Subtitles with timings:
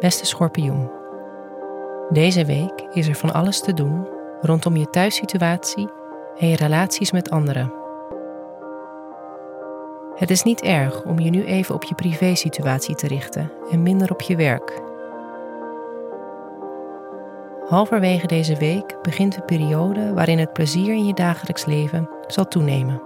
[0.00, 0.90] Beste schorpioen.
[2.08, 4.08] Deze week is er van alles te doen
[4.40, 5.88] rondom je thuissituatie
[6.38, 7.72] en je relaties met anderen.
[10.14, 14.10] Het is niet erg om je nu even op je privésituatie te richten en minder
[14.10, 14.82] op je werk.
[17.68, 23.02] Halverwege deze week begint een periode waarin het plezier in je dagelijks leven zal toenemen.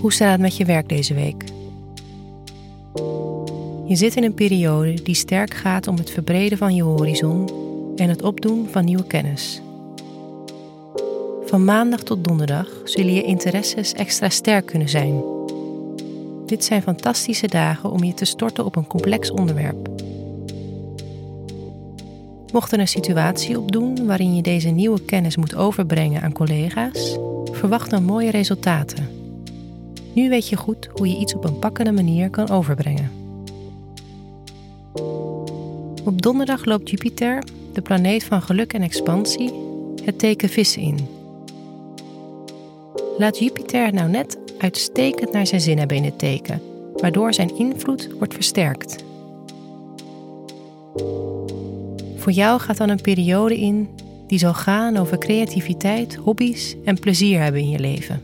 [0.00, 1.44] Hoe staat het met je werk deze week?
[3.86, 7.50] Je zit in een periode die sterk gaat om het verbreden van je horizon
[7.96, 9.60] en het opdoen van nieuwe kennis.
[11.46, 15.22] Van maandag tot donderdag zullen je interesses extra sterk kunnen zijn.
[16.46, 19.88] Dit zijn fantastische dagen om je te storten op een complex onderwerp.
[22.52, 27.16] Mocht er een situatie opdoen waarin je deze nieuwe kennis moet overbrengen aan collega's,
[27.52, 29.08] verwacht dan mooie resultaten.
[30.12, 33.10] Nu weet je goed hoe je iets op een pakkende manier kan overbrengen.
[36.04, 39.52] Op donderdag loopt Jupiter, de planeet van geluk en expansie,
[40.04, 41.15] het teken vissen in.
[43.18, 46.62] Laat Jupiter nou net uitstekend naar zijn zin hebben in het teken,
[46.96, 49.04] waardoor zijn invloed wordt versterkt.
[52.16, 53.88] Voor jou gaat dan een periode in
[54.26, 58.22] die zal gaan over creativiteit, hobby's en plezier hebben in je leven.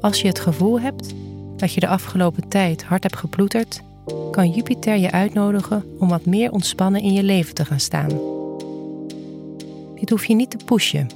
[0.00, 1.14] Als je het gevoel hebt
[1.56, 3.82] dat je de afgelopen tijd hard hebt geploeterd,
[4.30, 8.37] kan Jupiter je uitnodigen om wat meer ontspannen in je leven te gaan staan.
[10.00, 11.06] Dit hoef je niet te pushen.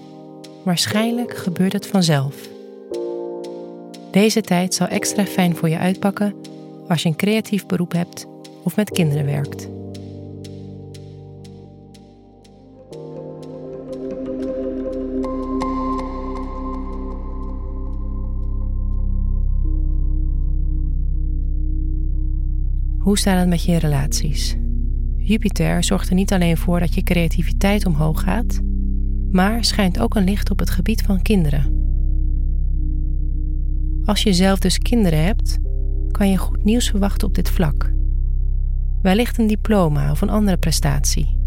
[0.64, 2.48] Waarschijnlijk gebeurt het vanzelf.
[4.10, 6.34] Deze tijd zal extra fijn voor je uitpakken
[6.88, 8.26] als je een creatief beroep hebt
[8.62, 9.68] of met kinderen werkt.
[22.98, 24.56] Hoe staat het met je relaties?
[25.24, 28.60] Jupiter zorgt er niet alleen voor dat je creativiteit omhoog gaat,
[29.30, 31.80] maar schijnt ook een licht op het gebied van kinderen.
[34.04, 35.58] Als je zelf dus kinderen hebt,
[36.10, 37.92] kan je goed nieuws verwachten op dit vlak.
[39.02, 41.40] Wellicht een diploma of een andere prestatie.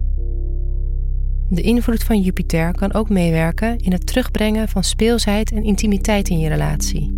[1.50, 6.40] De invloed van Jupiter kan ook meewerken in het terugbrengen van speelsheid en intimiteit in
[6.40, 7.14] je relatie.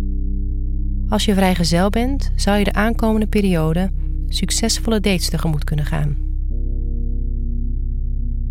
[1.08, 3.90] Als je vrijgezel bent, zou je de aankomende periode
[4.28, 6.27] succesvolle dates tegemoet kunnen gaan.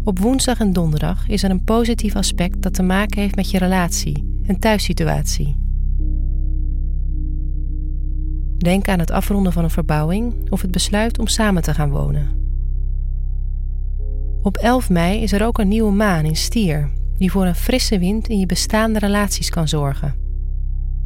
[0.08, 3.58] Op woensdag en donderdag is er een positief aspect dat te maken heeft met je
[3.58, 5.56] relatie en thuissituatie.
[8.58, 12.30] Denk aan het afronden van een verbouwing of het besluit om samen te gaan wonen.
[14.42, 18.00] Op 11 mei is er ook een nieuwe maan in Stier, die voor een frisse
[18.00, 20.16] wind in je bestaande relaties kan zorgen.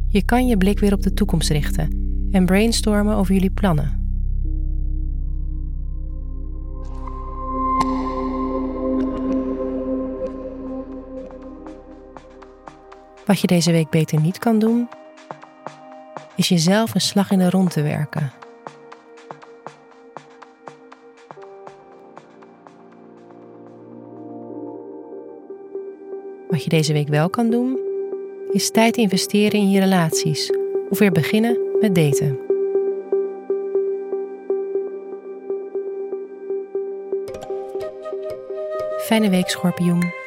[0.08, 1.88] Je kan je blik weer op de toekomst richten
[2.30, 4.01] en brainstormen over jullie plannen.
[13.26, 14.88] Wat je deze week beter niet kan doen,
[16.36, 18.32] is jezelf een slag in de rond te werken.
[26.48, 27.78] Wat je deze week wel kan doen,
[28.50, 30.52] is tijd investeren in je relaties
[30.90, 32.38] of weer beginnen met daten.
[38.98, 40.21] Fijne week, schorpioen.